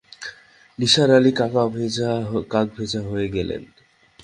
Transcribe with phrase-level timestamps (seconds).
[0.79, 1.31] নিসার আলি
[2.51, 3.61] কাকভেজা হয়ে গেলেন।